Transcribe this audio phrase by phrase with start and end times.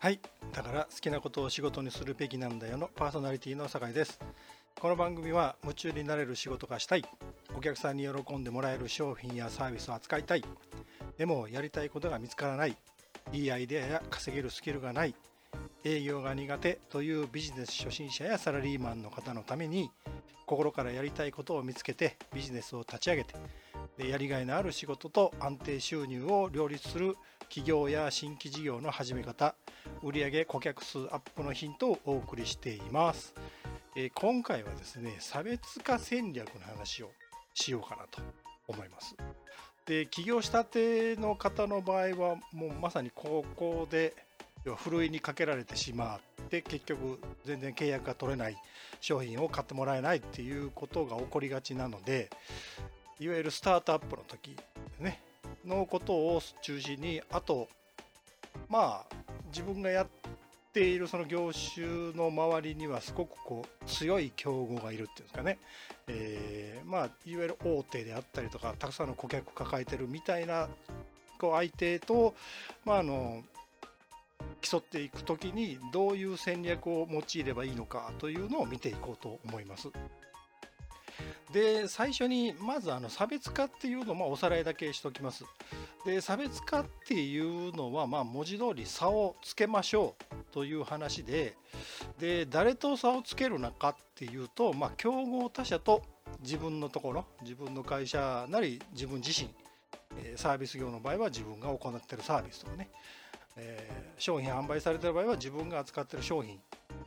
[0.00, 0.20] はい。
[0.52, 4.20] だから好きなことを仕事にするべきなんだよのパーソナリティの酒井です。
[4.80, 7.04] この番組は夢中になれる仕事がしたい。
[7.56, 10.44] お客さんに喜んでもらえる商品やサービスを扱いたい。
[11.16, 12.76] でもやりたいことが見つからない。
[13.32, 15.16] いいアイデアや稼げるスキルがない。
[15.82, 16.78] 営業が苦手。
[16.90, 19.90] というビジネス初心者やサラリーマンの方のために
[20.46, 23.34] 心からやりたいことを見つけてビジネスを立ち上げて
[23.98, 27.16] でやりがいのある仕事と安定収入を両立する
[27.48, 29.56] 企業や新規事業の始め方。
[30.02, 33.34] 売上顧客数アップのヒントをお送りしています、
[33.96, 37.10] え今回はですね差別化戦略の話を
[37.54, 38.22] しようかなと
[38.68, 39.16] 思います。
[39.86, 44.14] で起業したての方の場合はもうまさにここで
[44.76, 46.20] ふるいにかけられてしまっ
[46.50, 48.56] て結局全然契約が取れない
[49.00, 52.28] 商品を買ってもらえないっていうことが起こりがちなので
[53.18, 54.56] いわゆるスタートアップの時
[55.00, 55.20] ね
[55.64, 57.68] のことを中心にあと
[58.68, 59.14] まあ
[59.48, 60.06] 自分がやっ
[60.72, 65.58] ているその業種の周りにはすごくこう強い競合がいるっていうんですかね、
[66.06, 70.68] えー、まあいわゆる大手であったりとかたくさんの顧客抱えてるみたいな
[71.38, 72.34] こう相手と、
[72.84, 73.42] まあ、あの
[74.60, 79.88] 競っていく時にどういう戦略を用いればいいのかというのを見ていこうと思います。
[81.52, 85.44] で最初にまずあの差別化っていうのをおさらいだけしておきます。
[86.04, 91.56] で差別化っていうのはまあ文字通り差をつけましょうという話で
[92.18, 96.02] で誰と差をつけるのかっていうと、まあ、競合他社と
[96.40, 99.50] 自分のところ自分の会社なり自分自身
[100.36, 102.90] サービス業の場合は自分が行っているサービスとかね、
[103.56, 106.58] えー、商品販売されている場合は自分が扱っている商品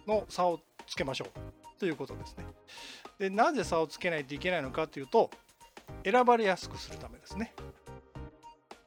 [0.08, 2.46] の差をつけましょうということですね。
[3.22, 5.30] でなぜ差をつけないといけないのかというと
[6.04, 7.54] 選ばれやすくするためですね。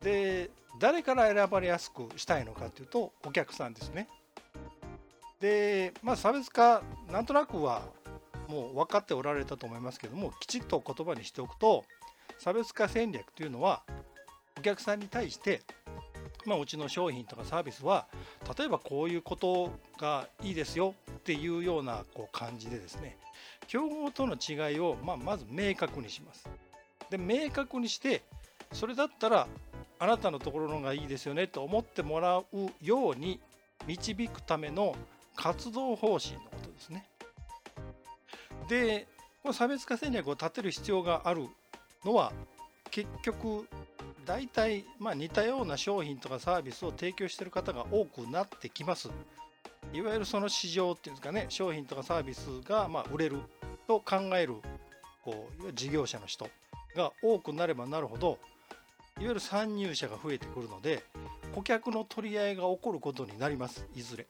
[0.03, 4.09] で誰から選ばれやすくしたいのかというとお客さんですね。
[5.39, 7.83] でまあ差別化なんとなくは
[8.49, 11.85] もう分かっておられたと思いますけどもきちっと言葉にしておくと
[12.39, 13.85] 差別化戦略というのは
[14.59, 15.63] お客さんに対して
[16.45, 18.07] まあ、うちの商品とかサービスは
[18.59, 23.17] 例えばこういうことがいいですよっていうようなこう感じでですね
[23.67, 26.49] 競合との違いをままず明確にします。
[27.11, 28.23] で明確にして
[28.73, 29.47] それだったら
[29.99, 32.45] あなたのところのがいいですよねと思ってもらう
[32.83, 33.41] ように
[33.87, 34.97] 導くための
[35.37, 37.07] 活動方針のことですね。
[38.69, 39.07] で
[39.43, 41.49] この差別化戦略を立てる必要がある
[42.05, 42.33] のは
[42.91, 43.69] 結局
[44.25, 49.11] 大体まあ似たような商品とかサービスを提供している方が多くなってきます。
[49.95, 53.39] いわゆるその市場っていうんですかね商品とかサービスがま売れる
[53.87, 54.57] と考える
[55.25, 56.49] こう事業者の人
[56.97, 58.39] が多くなればなるほど
[59.19, 61.05] いわゆる参入者が増えてくるので
[61.55, 64.27] 顧客の取り合いが起こることになりますいずれ。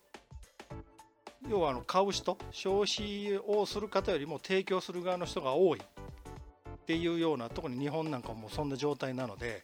[1.48, 9.62] 要はあの買う人消費をする方よりも提供する側の人が多いっていうような特に日本なんかもそんな状態なので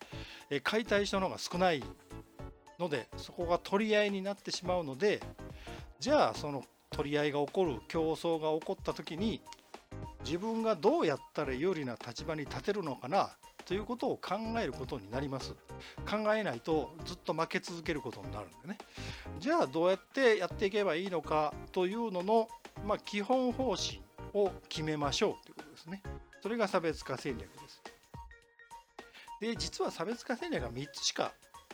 [0.63, 1.83] 買いたい人の方が少ない
[2.79, 5.23] のでそこが取り合いになってしまうので
[6.01, 9.43] じゃあその取り合いが起こる競争が起こった時に
[10.25, 15.55] 自分がどうやったら有利な立場に立てるのかなということを考えることになります。
[16.09, 18.79] 考えないとずっと負け続けることになるんでね。
[19.39, 22.49] じゃあどうやってやっていけばいいのかというのの、
[22.87, 24.01] まあ、基本方針
[24.33, 26.03] を決めましょうということですね。
[26.43, 27.83] それが差別化戦略です。
[29.41, 31.33] で実は差別化戦略は3つしか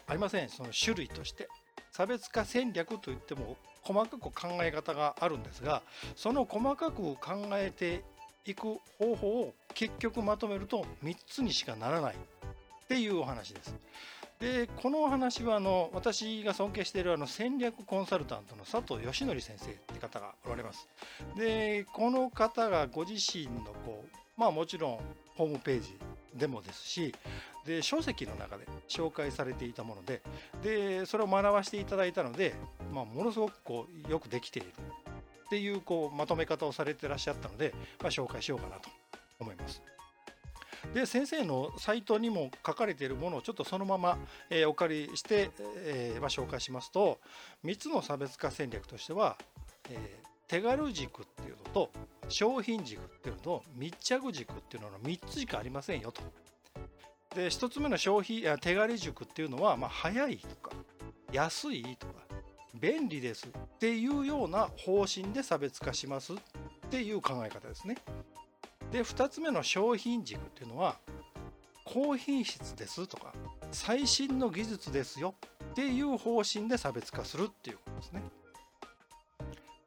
[0.09, 0.49] ありません。
[0.49, 1.49] その種類として。
[1.97, 5.81] 差別化戦略といっても細かく考え方があるんですが
[6.15, 7.19] その細かく考
[7.53, 8.05] えて
[8.45, 12.19] いく方法を結局まとめると3つにしかならないっ
[12.87, 13.75] ていうお話です。
[14.41, 20.87] でこのお話はあの私が尊敬しているあの戦略コンサルタントの佐藤義則先生って方がおられます。
[21.39, 24.99] でこの方がご自身のこうまあもちろん
[25.35, 25.97] ホームページ
[26.35, 27.15] でもですし
[27.67, 30.23] で書籍の中で紹介されていたもので
[30.63, 32.55] でそれを学ばせていただいたので、
[32.93, 34.69] まあ、ものすごくこうよくできている
[35.47, 38.89] っていうこうまとめ方をされてらっしゃったので、まあ、紹介しようかなと
[39.39, 39.83] 思います。
[40.95, 44.19] で先生のサイトにも書かれているものをちょっとそのまま、
[44.51, 47.19] えー、お借りして、えーまあ、紹介しますと
[47.65, 49.37] 3つの差別化戦略としては、
[49.91, 51.91] えー、手軽軸っていうのと
[52.29, 56.23] 商品軸っていうのと密着軸っていうのの3つしかありませんよと。
[57.37, 60.75] で1つ目の消費手軽軸っていうのは、まあ、早いとか
[61.31, 62.15] 安いとか
[62.81, 66.37] 便利ですっていうような方針で差別化しますっ
[66.89, 67.97] ていう考え方ですね。
[68.91, 70.97] で2つ目の商品軸っていうのは
[71.85, 73.35] 高品質ですとか
[73.71, 75.35] 最新の技術ですよ
[75.73, 78.23] っていう方針で差別化するっていうことですね。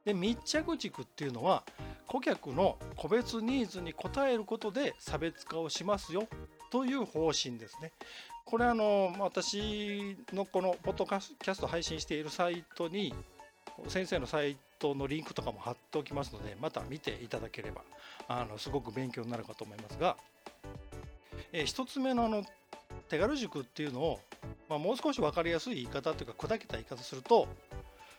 [0.05, 1.63] で密着軸っていうのは
[2.05, 6.27] 顧客の個別ニーズに応えることで差別化をしますよ
[6.69, 7.91] という方針ですね。
[8.45, 13.13] これあの私のこのポッドキャスト配信しているサイトに
[13.87, 17.81] 先生のサイトのリンクとかも貼っておきますのでまた見ていただければ
[18.27, 20.17] あのすごく勉強になるかと思いますが、
[21.53, 22.43] え1つ目のあの
[23.07, 24.19] 手軽塾っていうのを、
[24.67, 27.47] まあ、もう少し分かりやすい言い方というか砕けた言い方すると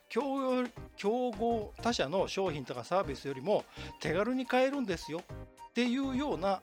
[0.09, 3.65] 競合他社の商品とかサービスよりも
[4.01, 5.23] 手軽に買えるんですよ
[5.71, 6.61] っていうような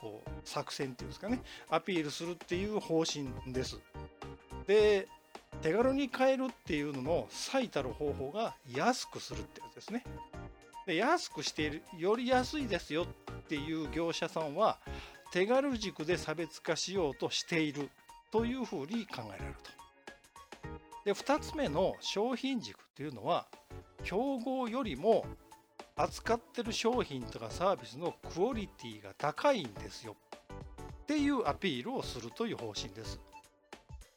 [0.00, 3.78] こう作戦っていうんですかねアピールするっていう方針です。
[4.66, 5.08] で
[5.62, 10.04] 手軽に買えるっていうのの最たる方法が安くするってやつですね。
[10.86, 14.78] で安くしているより安いですよっていう業者さんは
[15.32, 17.90] 手軽軸で差別化しようとしている
[18.30, 19.70] というふうに考えられると。
[21.04, 23.46] で2つ目の商品軸っていうのは
[24.04, 25.24] 競合よりも
[26.02, 30.16] 扱ってる商品とかサービスのクオリティが高いんですよ
[31.02, 33.20] っていうアピールをするという方針です。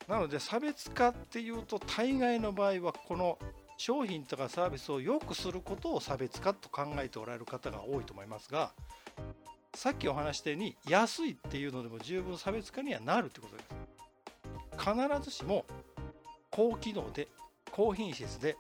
[0.08, 3.38] なので差別化っていうと大概の場合はこの
[3.78, 8.72] 商品とかサービスを良くすることを差別化と考えておられる方が多いと思いますが
[9.74, 13.70] さっきお話したように安いっていうのでも十分差別化にはなるってことです。
[14.78, 15.66] 必ずしも
[16.52, 17.28] 高機能で
[17.72, 18.58] 高品質で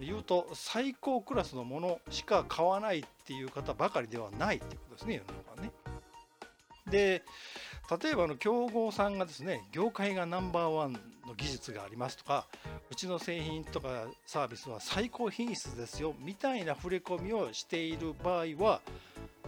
[0.00, 5.72] 言うと最高クラスのものしか買わないっていう方ばかりではないっていうことですね世の中はね。
[6.90, 7.22] で
[8.02, 12.46] 例えばの競合さんがですね業界がナンバーワンの技術がありますとか
[12.90, 18.80] うちの製品とかサービスは最高品質ですよみたいな触れ込みをしている場合は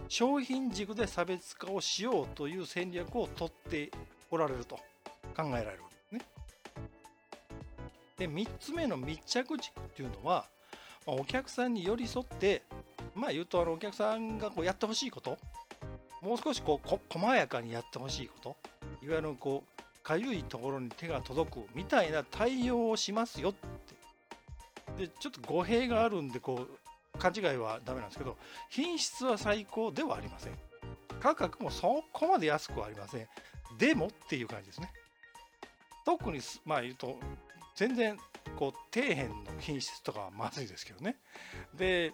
[0.09, 3.91] 商品軸で差別化をしようという戦略を取って
[4.31, 4.75] おられると
[5.35, 5.88] 考えられる
[8.19, 10.45] で3つ目の密着軸っていうのは、
[11.07, 12.63] まあ、お客さんに寄り添って
[13.15, 15.37] まあ言うとあのお客さんがこうやってほしいこと
[16.21, 18.57] もう少しこう細やかにやってほしいこと
[19.01, 23.69] いわゆるこうかゆいところに手が届くみたいな対応をしますよって。
[24.97, 26.67] でちょっと語弊があるんでこ
[27.15, 28.35] う勘違いはダメなんですけど
[28.69, 30.53] 品質は最高ではありません。
[31.21, 33.27] 価格もそこまで安くはありません。
[33.77, 34.91] でもっていう感じですね。
[36.05, 37.19] 特にまあ言うと
[37.79, 38.17] 全然
[38.57, 41.15] こう底辺の品質とかはまずいですけどね。
[41.73, 42.11] で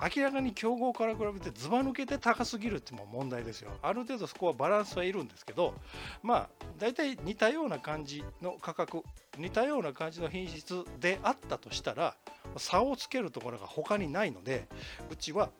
[0.00, 3.72] 明らかに競合から比べてずば抜けて高すぎるっても問題ですよ。
[3.82, 5.74] ある程度そこはバランスはいるんですけど
[6.22, 6.48] まあ
[6.78, 9.02] 大体似たような感じの価格
[9.36, 12.16] 似たような感じの品質であったとしたら
[12.56, 14.66] 差をつけるところが他にないので
[15.10, 15.50] うちは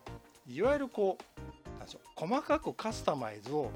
[0.49, 3.71] いわゆるこうなんでしょう細かくカスタマイズを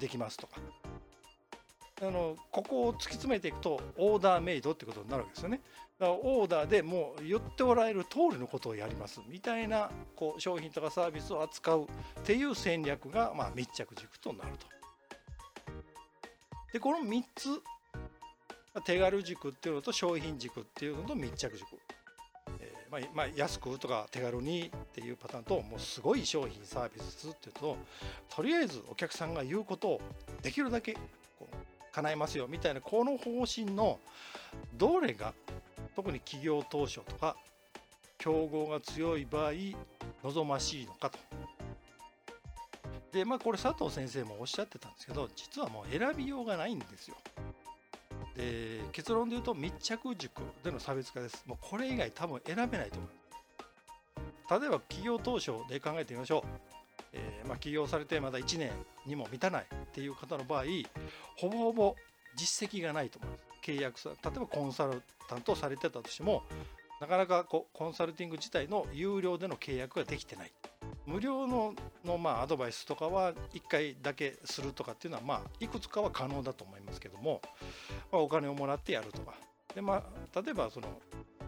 [0.00, 0.56] できますとか
[2.00, 5.60] あのここを突き詰めていくとオーダーメイドってことになるわけですよね。
[5.98, 11.86] だからオーダーでもう言っておられる通りのことをやりますみたいなこう商品とかサービスを扱うっ
[12.22, 14.66] ていう戦略がまあ密着軸となると。
[16.72, 17.48] でこの3つ
[18.84, 21.66] 手軽軸っていうのと商品軸っていうのと密着軸。
[22.60, 27.76] え、まあ、まあ、安くとか手軽にっていうパターンともうすごい商品サービスっていうと
[28.28, 30.00] とりあえずお客さんが言うことを
[30.42, 30.96] できるだけ
[31.98, 33.98] 叶えますよみたいなこの方針の
[34.76, 35.34] どれが
[35.96, 37.36] 特に企業当初とか
[38.18, 39.52] 競合が強い場合
[40.24, 41.18] 望ましいのかと。
[43.12, 47.16] でまあこれ佐藤先生もおっしゃってたんですけど実はもう選びようがないんですよ。
[48.36, 51.42] で結論で言うと密着塾での差別化です。
[51.46, 53.10] もうこれ以外多分選べないと思い
[54.48, 54.60] ます。
[54.60, 56.42] 例えば企業当初で考えてみましょう。
[57.12, 58.70] えー、まあ、起業されてまだ1年
[59.08, 60.64] にも満たないっていう方の場合
[61.36, 61.96] ほぼほぼ
[62.36, 63.48] 実績がないと思います。
[63.62, 66.44] 契約さ例えばコンサルタントされてたとしても
[67.00, 70.52] なかなかこコンサルティング自体の有料での契約ができてない。
[71.06, 71.74] 無料の
[72.04, 77.40] のまあアドバイスとかは1回だけするとかっていうのはまあいくつかは可能だと思いますけども、
[78.12, 79.34] まあ、お金をもらってやるとか。
[79.74, 80.02] でま
[80.34, 80.88] あ例えばその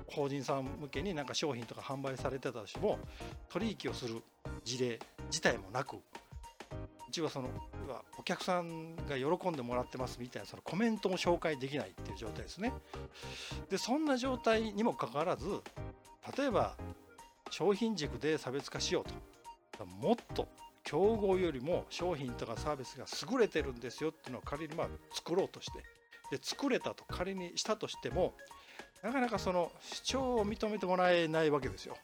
[0.06, 2.98] 法人さん向けになんか商品とか販売されてたとしても
[3.48, 4.22] 取引をする
[4.64, 5.96] 事例自体もなく
[7.10, 7.48] ちはその
[8.18, 12.72] お客さんが喜んでもらってますみたいなそのコメントも紹介できないっていう状態ですね。
[13.68, 15.46] でそんな状態にもかかわらず
[16.36, 16.76] 例えば
[17.50, 20.48] 商品軸で差別化しようともっと
[20.84, 25.78] 競合よりも商品とかサービスが優れてるんですよっていうのを仮にまあ作ろうとして
[26.30, 28.34] で作れたと仮にしたとしても
[29.02, 31.96] なかなかその主張を認めてもらえないわけですよ。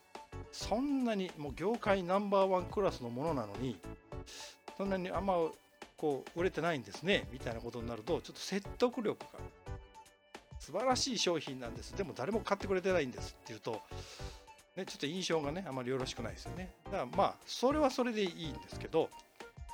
[0.51, 3.79] そんなにもう業界ナンバーワンクラスのものなのに
[4.77, 5.33] そんなにあんま
[5.97, 9.39] こう売れてないんですねみたいなことになるとちょっと説得力が
[10.59, 11.95] 素晴らしい商品なんです。
[11.95, 13.81] でも誰も買ってくれてないんですっていうと、
[14.75, 16.71] ね、ちょっと印象がねあまりよろしくないですよね。
[16.85, 19.09] だからまあそれはそれでいいんですけど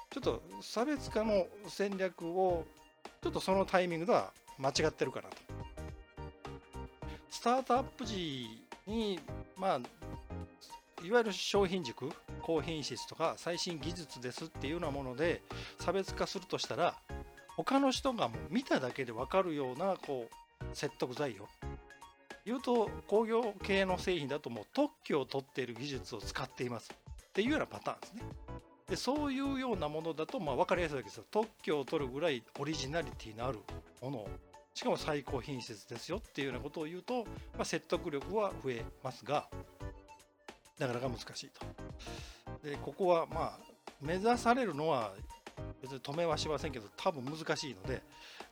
[0.10, 2.66] ちょっと差別化の戦略を
[3.22, 5.36] ちょっとそのタイミングでは間違ってるかなと。
[7.30, 9.20] スタートアップ時に
[9.58, 9.80] まあ
[11.04, 12.10] いわゆる商品軸
[12.44, 15.42] 高品質とか最新技術ですっていうようなもので
[15.80, 16.96] 差別化するとしたら
[17.56, 21.48] 他の人がもう見ただけで分かるようなこう説得材料
[22.46, 28.22] 言うと工業系の製品だともう特許を取っている技術を使っていますっていうようなパターンですね。
[28.90, 31.24] でそういうようなものだとまあ分かりやすいわけですよ。
[31.32, 33.60] 特許を取るぐらいオリジナリティのある
[34.02, 34.30] ものを
[34.74, 39.48] しかも最高品質ですよっていうようなことを言うと、まあ、説得力は増えますが
[40.80, 41.66] なかなか難しいと。
[42.68, 43.60] でここはまあ
[44.02, 45.14] 目指されるのは
[45.82, 48.02] 別に止めはしませんけど多分難しいので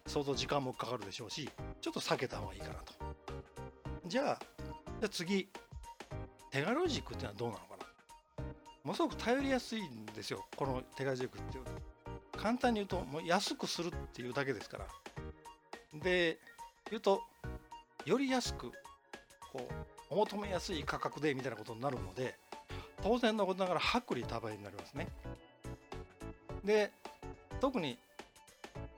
[0.06, 1.50] 相当時間もかかるでしょうし
[1.82, 2.94] ちょっと避けた方がいいかなと。
[4.08, 4.40] じゃあ
[5.00, 5.50] じゃ次
[6.52, 8.44] 手軽軸ってのはどうなのかな。
[8.84, 11.64] ものすごく頼りやすいんですよこの手軽軸っていう。
[12.38, 14.88] 簡単に言うともう安くするっていうだけですから。
[15.94, 16.40] で
[16.90, 17.22] 言うと
[18.06, 18.72] より安く
[19.52, 19.74] こう
[20.12, 22.36] お求めやすい価格でみたいなことになるので
[23.02, 25.08] 当然のことながら薄利多売になりますね。
[26.64, 26.92] で
[27.60, 27.98] 特に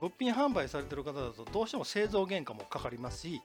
[0.02, 3.42] 物品販売されてる方だとどうしても製造原価もかかりますし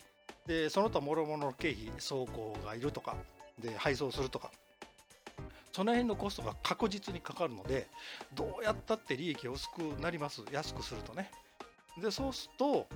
[0.47, 3.15] でその他諸々の経費倉庫がいるとか
[3.61, 4.51] で配送するとか
[5.73, 7.87] その辺のコストが確実にかかるので
[8.35, 11.31] どうやったって利益が薄くなります安くするとね。
[12.01, 12.87] でそうすると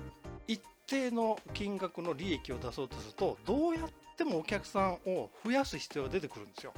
[0.47, 6.73] 一定の金額の利益を出そうとするとどうやってもお客さんを増やす必要が出てくるんですよ。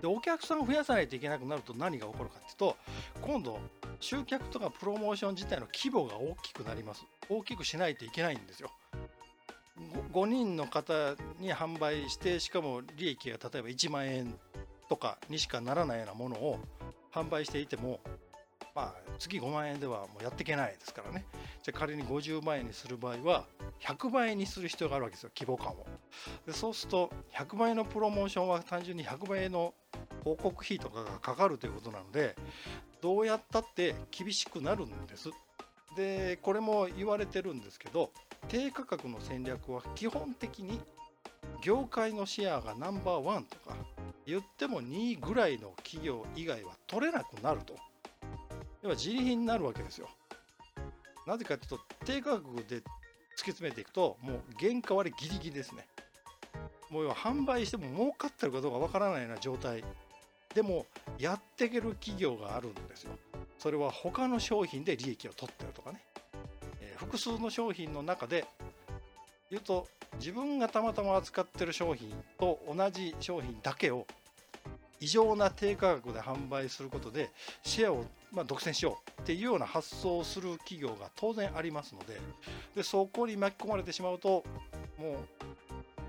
[0.00, 2.76] でお客さんを増やさないといけなくなると何が起こるかっていうと
[3.20, 3.60] 今度
[4.00, 7.04] 集客とかプロモーション自体の規模が大きくなります。
[7.28, 8.70] 大きくしないといけないんですよ。
[10.12, 14.38] 5, 5人の方に販売してしかも利益が例えば1万円
[14.88, 16.58] とかにしかならないようなものを
[17.12, 18.00] 販売していても
[18.74, 21.24] まあ月5万円ではもうやっていけないですからね。
[21.62, 23.44] じゃあ仮に50万円にする場合は
[23.82, 25.86] 100万円にする必要があるわけですよ規模感を。
[26.46, 29.74] でそうすると100万円のプロモーションは単純に100万円の
[30.22, 32.36] 広告費とかがかかるということなので
[33.00, 35.30] どうやったって厳しくなるんです。
[35.96, 38.10] でこれも言われてるんですけど
[38.48, 40.80] 低価格の戦略は基本的に
[41.62, 43.76] 業界のシェアがナンバーワンとか
[44.26, 47.74] 言っても2位ぐらいの企業以外は取れなくなると。
[48.82, 50.08] 要は自利品になるわけですよ。
[51.26, 52.82] なぜかというと低価格で
[53.36, 55.86] 突き詰めていくともう原価割りギリギリですね。
[56.90, 59.82] もう販売しても儲かってるかどうかわからないような状態。
[60.54, 60.86] でも
[61.18, 63.12] やっていける企業があるんですよ。
[63.58, 66.02] それは他の商品で利益を取ってるとかね、
[66.80, 68.44] えー、複数の商品の中で
[69.50, 69.86] 言うと
[70.18, 74.06] 自分がたまたま扱ってる商品と同じ商品だけを
[75.00, 77.30] 異常な低価格で販売することで
[77.62, 79.11] シェアをまあ独占しよう。
[79.22, 82.20] っていうような発想をする企業が当然ありますので
[82.74, 84.44] でそこに巻き込まれてしまうと
[84.98, 85.16] もう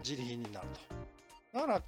[0.03, 1.59] 自利品になると。
[1.59, 1.81] だから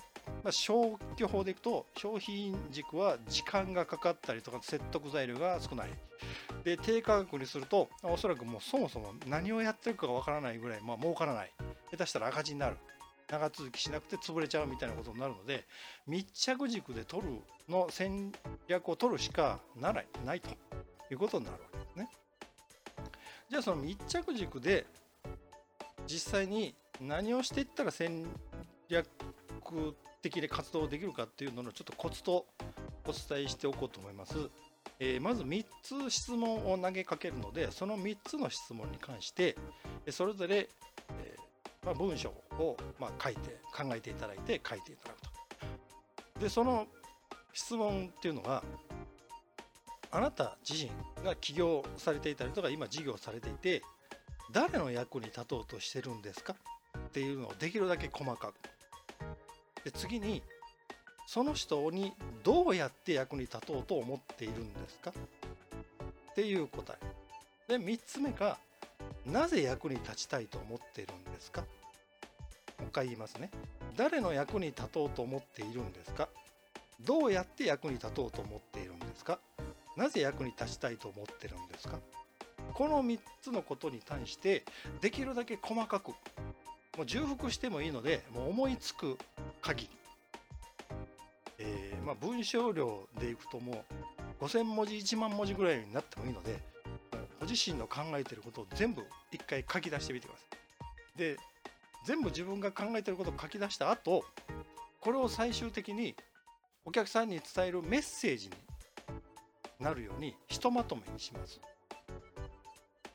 [0.43, 5.89] まあ、消去法でいくと商品軸は時間がかかったりとか説得材料が少ない。
[6.63, 11.51] で低価格にするとおそらくもうそもそも何をやってるかがわからないぐらい、まあ、儲からない。
[11.91, 12.77] 下手したら赤字になる。
[13.27, 15.65] 長続きしなくて潰れちゃうみたいなことになるので
[16.05, 18.31] 密着軸で取るの戦
[18.67, 20.49] 略を取るしかならないと。
[21.11, 22.09] いうことになるわけですね。
[23.49, 24.85] じゃあその密着軸で
[26.07, 28.25] 実際に何をしていったら戦
[28.89, 29.07] 略
[30.21, 32.45] 的で活動できるかっていうののちょっとコツと
[33.07, 34.35] お伝えしておこうと思います。
[34.99, 39.57] えー、まず3つ質問を投げかけるのでその3つの質問に関して
[40.09, 40.69] それぞれ、
[41.19, 45.29] えー、まあ、文章を、まあ、書いて考えていただいて書いていただくと。
[46.39, 46.87] でその
[47.53, 48.63] 質問っていうのが
[50.15, 50.91] あなた自身
[51.25, 53.81] が起業されていたりとか今事業されていて
[54.49, 56.55] 誰の役に立とうとしてるんですか？
[56.97, 58.53] っていうのをできるだけ細かく。
[59.83, 60.41] で次に
[61.27, 62.13] その人に
[62.45, 65.11] どうやって役に立とうと思っているんですか？
[65.11, 66.97] っていう答
[67.67, 67.77] え。
[67.77, 68.57] で3つ目が
[69.25, 71.59] なぜ役に立ちたいと思っているんですか？
[71.59, 73.49] もう一回言いますね。
[73.97, 76.29] 誰の役に立とうと思っているんですか？
[77.01, 78.84] どうやって役に立とうと思ってい
[79.95, 81.99] なぜ役に立ちたいと思ってるんですか？
[82.73, 84.63] この3つのことに対して
[85.01, 86.15] できるだけ細かくも
[87.03, 89.17] う重複してもいいのでもう思いつく
[89.61, 89.89] 限り、
[91.59, 93.83] えー、まあ、文章量でいくとも
[94.41, 96.59] う5000文字1万文字ぐらいになってもいいので
[97.39, 100.43] ご自身の考えてることを全部一回書き出してみてくださ
[101.15, 101.19] い。
[101.19, 101.37] で
[102.05, 104.23] 全部自分が考えてることを書き出した後
[105.01, 106.15] これを最終的に
[106.85, 108.53] お客さんに伝えるメッセージに
[109.79, 111.59] なるようにひとまとめにします。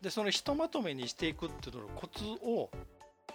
[0.00, 2.70] でそのひとまとめにしていくっていうののコツを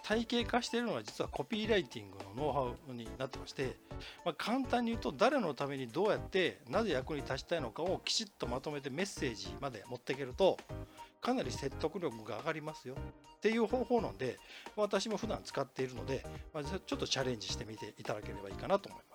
[0.04, 3.76] 体系化しているのが実はコピーライティングのノウハウになってまして、
[4.24, 10.58] まあ、簡単に言うと誰のためにどうやってなぜ役に立ちたいのかをきちっとまとめてメッセージまで持っていけると
[11.22, 12.96] かなり説得力が上がりますよ
[13.38, 14.38] っていう方法なんで
[14.76, 19.15] 私も普段使っているので、まあ、ちょっとチャレンジしてみていただければいいかなと思いま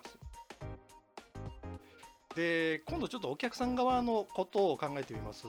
[2.35, 5.47] で今度ちょっとお客さん側のことを考えてみます。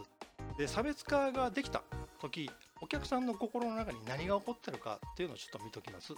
[0.59, 1.83] で差別化ができた
[2.21, 6.13] 時お客さんの心の中に何が起こってるかっていうのをちょっと見ときます。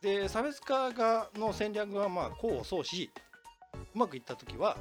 [0.00, 3.10] で差別化がの戦略がまあ功を奏し
[3.94, 4.76] うまくいった時は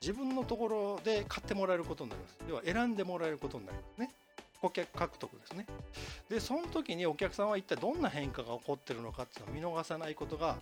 [0.00, 4.10] 自分のところで買ってもらえることになります要は選んでもらえることになりますね
[4.62, 5.66] 顧客獲得ですね
[6.30, 10.56] でその時にお客さんは一体どんな変化が起こってるのかっていうのを見逃さないことが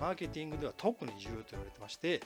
[0.00, 2.20] マーケティングでは特に重要と言われてまして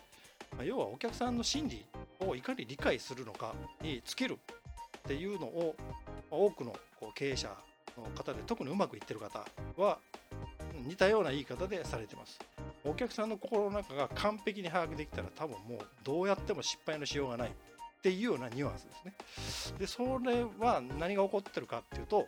[0.62, 1.84] ま要はお客さんの心理
[2.20, 3.52] をいかに理解するのか
[3.82, 4.38] に尽きる
[4.98, 5.74] っていうのを
[6.30, 7.48] 多くのこう経営者
[7.98, 9.44] の方で特にうまくいってる方
[9.76, 9.98] は
[10.86, 12.38] 似たような言い方でされてます。
[12.84, 17.52] お客さんの心の中が完璧に把握できたら多分もうどうやっても失敗のしようがないっ
[18.02, 19.78] ていうようなニュアンスですね。
[19.78, 22.26] でそれは何が起こってるかっていうと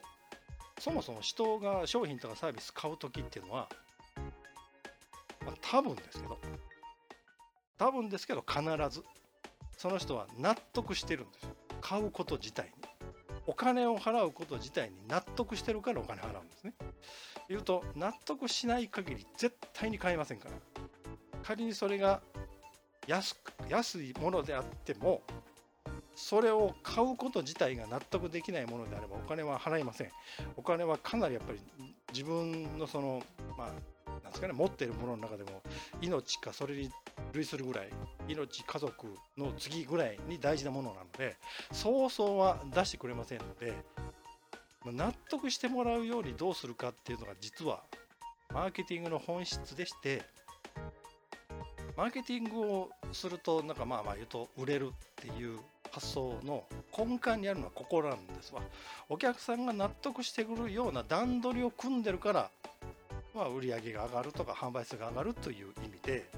[0.79, 3.69] そもそも人が商品とかサービス買う時っていうのは、
[5.45, 6.39] まあ、多分ですけど
[7.79, 9.03] 多分ですけど必ず
[9.77, 11.51] その人は納得してるんですよ。
[11.81, 12.73] 買うこと自体に。
[13.47, 16.73] お金を払うこと自体に納得してるからお金払うんですね。
[17.49, 20.55] 言うと納得しない限り絶対に買えませんから。
[21.43, 22.23] 仮にそれが
[23.07, 23.37] 安
[23.69, 25.21] 安いものであっても
[26.15, 30.11] それを買うこと自体が納得できないものであればお金は払いません。
[30.57, 31.61] お金はかなりやっぱり
[32.13, 33.23] 自分のその
[33.59, 35.61] まあなんですかね持っているものの中でも
[36.01, 36.91] 命かそれに
[37.35, 37.89] 類するぐらい
[38.29, 41.37] 命家族の次ぐらいに大事なものなので
[41.73, 43.75] そうそうは出してくれませんので
[44.85, 47.83] 納得してもらうようにどうするかっていうのが実は
[48.53, 50.23] マーケティングの本質でして
[51.97, 55.59] マーケティングをするとなんかまあまあ言うと売れるっていう
[55.93, 56.65] 発想の
[56.97, 58.61] 根幹にあるのはここなんですわ。
[59.09, 62.51] お客さんが納得してくるような段取りを組んでるから
[63.33, 66.29] まあ売り上げが上がるとか販売数が上がるという意味で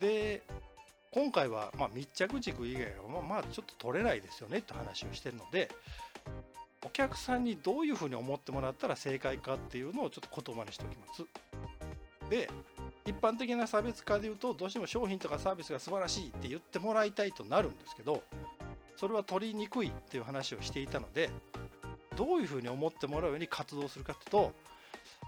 [0.00, 0.42] で
[1.12, 5.68] 今回はま密着軸以外はまあちょっと取れないですよねって話をしてるので
[6.84, 11.24] お客さんにどういうふうに思ってもらったら正解かっていうのをちょっと言葉にしておきます。
[12.30, 12.48] で
[13.06, 18.22] 一般的な差別化で言うとどうしても商品とかサービスが素晴らしいって言ってもらいたいとなるんですけど
[18.96, 21.28] それは取りにくいっていう話をしていたので
[22.16, 24.52] どういうふうに思ってもらうように活動するかっていうと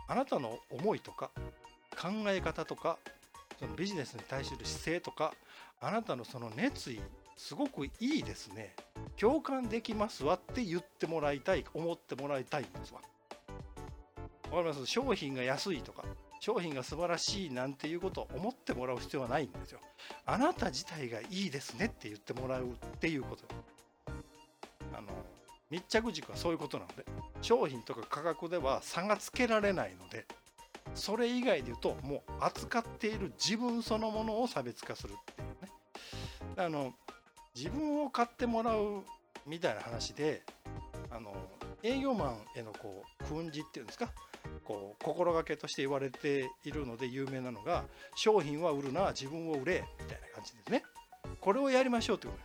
[0.06, 1.30] あなたの思いとか
[2.00, 2.98] 考え方とか
[3.62, 5.32] そのビジネスに対する姿勢とか
[5.80, 7.00] あなたのその熱意
[7.36, 8.74] すごくいいですね。
[9.16, 13.00] 共感できますわって言ってもらいたい思ってもらいたいんですわ。
[14.50, 14.84] わかります？
[14.86, 16.04] 商品が安いとか
[16.40, 19.78] 商品が素晴らしいなんていうことを思ってもらう必要はないんですよ。
[20.26, 23.44] あなた自体がいいですねって言ってもらうっていうこと。
[24.92, 25.08] あの
[25.70, 27.04] 密着軸はそういうことなので
[27.40, 30.26] 商品とか価格では差がつけられないので
[30.94, 35.72] それ以外で言うともう扱っている自分そのものを差別化するっていうね。
[36.56, 36.92] あの
[37.54, 39.02] 自分を買ってもらう
[39.46, 40.42] みたいな話で
[41.10, 41.34] あの
[41.82, 44.10] 営業マンへのこう訓示っていうんですか？
[44.64, 50.82] こう心がけとして言われているので有名なのが商品は売るな自分を売れみたいな感じですね。
[51.40, 52.38] これをやりましょうというこ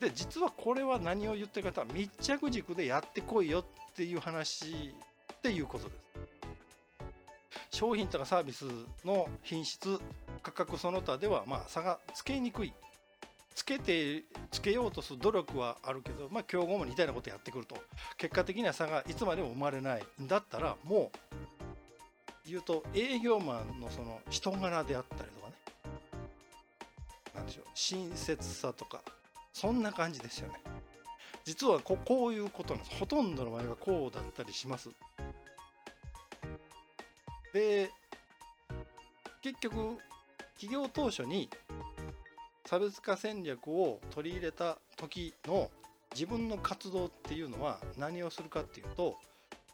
[0.00, 0.12] とです。
[0.12, 4.94] で実はこれは何を言ってるかと密着軸でやってこいよっていう話
[5.32, 6.11] っていうことです。
[7.82, 8.64] 商品とかサービス
[9.04, 9.98] の品質
[10.40, 12.72] 価格その他ではまあ差がつけにくい。
[13.56, 17.76] つけてつけようとする努力はあるけど、まあ、競合も似たようなことやってくると
[18.16, 20.04] 結果的には差がいつまでも生まれない。
[20.22, 21.10] んだったらも
[22.46, 25.54] う言うと営業マンのその人柄であったりとかね。
[27.34, 27.64] 何でしょう。
[27.74, 29.00] 親切さとか
[29.52, 30.54] そんな感じですよね。
[31.44, 32.96] 実はここういうことなんです。
[32.96, 34.88] ほとんどの場合はこうだったりします。
[37.52, 37.90] で
[39.42, 39.98] 結局
[40.54, 41.50] 企業当初に
[42.64, 45.70] 差別化戦略を取り入れた時の
[46.14, 49.16] 自分の活動っていうのは何をするかっていうと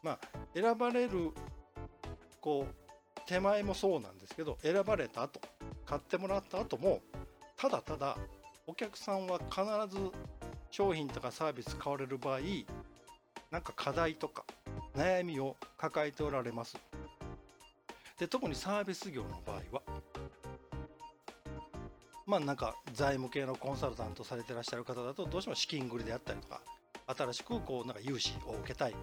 [0.02, 0.18] まあ
[0.54, 1.30] 選ばれる
[2.40, 5.40] こう手前もそうなんですけど選ばれた後
[5.84, 7.00] 買ってもらった後も
[7.56, 8.16] ただただ
[8.66, 9.62] お客さんは必
[9.94, 10.10] ず
[10.70, 12.40] 商品とかサービス買われる場合
[13.50, 14.44] なんか課題とか
[14.96, 16.76] 悩みを抱えておられます。
[18.18, 19.82] で特にサービス業の場合は
[22.26, 26.60] まあなんか財務系のコンサルタントされてらっしゃる方だとどうしても資金繰りであったりとか
[27.06, 28.94] 新しくこうなんか融資を受けたい。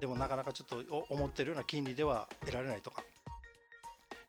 [0.00, 3.04] でもなかなかちょっと思ってるような金利では得られないとか。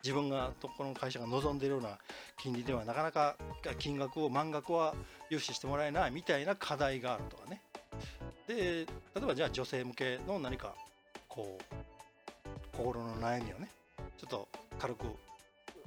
[0.04, 1.98] 自分がとこの会社が望んでるような
[2.38, 3.36] 金利ではなかなか
[3.80, 4.94] 金額を満額は
[5.30, 7.62] 融資してもらえないみたいな課題があるとかね。
[8.48, 8.88] で例
[9.18, 10.76] えばじゃあ女性向けの何か
[11.28, 13.70] こう心の悩みをね
[14.18, 14.48] ちょっと
[14.80, 15.06] 軽く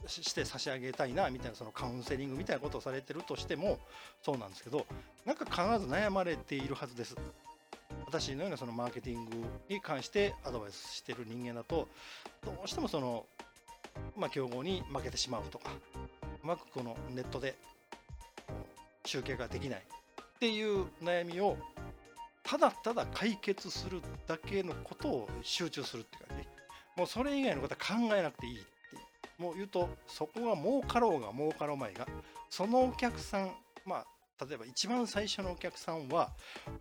[0.06, 3.78] して差し上げたいなみたいなそのカウンセリングみたいなことをされてるとしても
[4.22, 4.86] そうなんですけど
[5.24, 7.16] なんか必ず悩まれているはずです。
[8.06, 9.36] 私のようなそのマーケティング
[9.68, 11.88] に関してアドバイスしてる人間だと
[12.44, 13.24] どうしてもその
[14.16, 15.70] まあ競合に負けてしまうとか
[16.42, 17.54] うまくこのネットで
[19.04, 21.56] 集計ができないっていう悩みを
[22.42, 26.39] ただただ解決するだけのことを集中するっていう感じ。
[27.00, 28.66] もうそれ以外のことは考えなくていいって
[29.38, 32.06] もう言うとそこが儲かろうが儲かろうまいが
[32.50, 33.52] そのお客さん
[33.86, 36.28] まあ例えば一番最初のお客さんは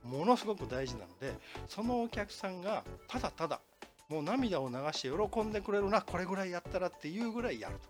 [0.03, 1.33] ものすごく大事なので
[1.69, 3.61] そのお客さんがただただ
[4.09, 7.81] もう涙を流して喜んでくれるなこれぐらいやったらっていうぐらいやると。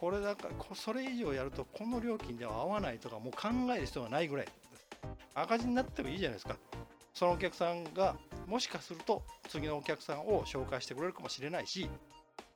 [0.00, 4.48] これだからそれ以上やるとこの料金では合わないとかもう考える必要がないぐらい。
[5.34, 6.56] 赤字になってもいいじゃないですか
[7.14, 8.16] そのお客さんが
[8.48, 11.88] もしかすると次のお客さんを紹介してくれるかもしれないし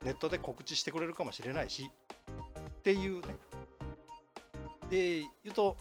[0.03, 1.89] ネットで告知してくれるかもしれないし
[2.59, 3.35] っていうね。
[4.89, 5.77] で言うと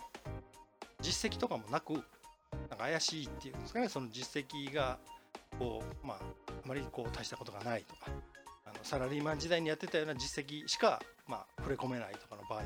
[1.01, 3.89] 実績とかもなくなんか怪しいっていうんですかね。
[3.89, 4.99] その実績が
[5.59, 8.07] こうまああまりこう大したことがないとか
[8.67, 12.63] あのサラリーマン時代にやってたような実績しかまあ触れ込めないとかの場合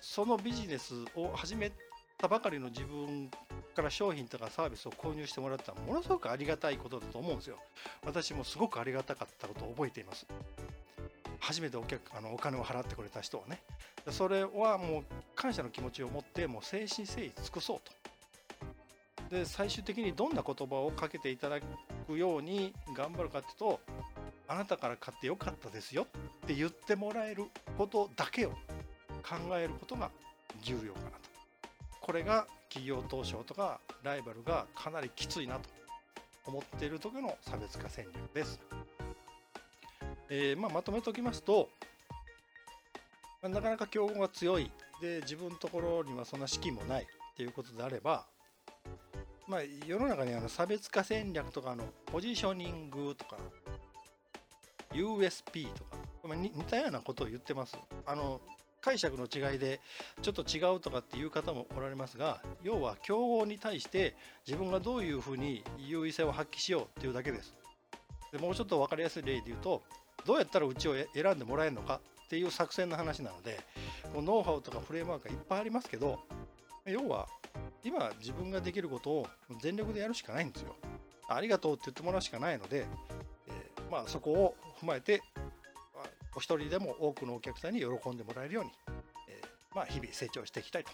[0.00, 1.72] そのビジネスを始め
[2.16, 3.30] たばかりの自分
[3.78, 7.58] から商品とかサービスを購入してもらったらものすごくありがたいことだと思うんですよ。
[8.04, 10.26] 私もすごくありがたかったことを覚えています。
[11.38, 13.60] 初めてお客あのお金を払ってくれた人はね。
[14.10, 15.04] それはもう
[15.36, 17.80] 感謝の気持ちを持ってもう誠心誠意尽くそう
[19.28, 19.36] と。
[19.36, 23.80] で最終的にどんな言葉をかけていただくように頑張るかっていうと
[24.48, 26.06] あなたから買ってよかったですよ
[26.44, 27.44] って言ってもらえる
[27.76, 28.50] ことだけを
[29.22, 30.10] 考えることが
[30.62, 31.16] 重要かなと。
[32.00, 35.68] これが企業投資とかライバルがかなりきついなと
[36.46, 38.60] 思っている時の差別化戦略です。
[40.30, 41.68] えー、まあ、まとめておきますと、
[43.42, 48.26] なかなか競合が強いで自分のところにはそんな資金もないっていうことであれば、
[49.46, 53.36] まあ、世の中にあの差別化戦略とかのポジショニングとか
[54.92, 55.84] USP と
[56.28, 57.76] か、似たようなことを言ってます。
[58.06, 58.40] あの
[58.80, 59.80] 解釈の違いで
[60.22, 67.54] ちょっと違うとかっていう方もおられますが要は競合に対して自分がどういうふうに優位性を発揮しようっていうだけです。
[68.32, 69.82] でもうちょっと分かりやすい例で言うと
[70.26, 73.58] どうやったらうちを選んでもらえるのかっていう作戦の話なので
[74.12, 76.18] もうノウハウとかフレームワークがいっぱいありますけど
[76.84, 77.26] 要は
[77.82, 79.26] 今自分ができることを
[79.62, 80.74] 全力でやるしかないんですよ。
[81.30, 82.86] ありがとうって言ってもらうしかないので、
[83.48, 85.22] えー、まあそこを踏まえて
[86.38, 88.70] お一人でも多くのお客さんに喜んでもらえるように、
[89.28, 90.92] えー、まあ日々成長していきたいと。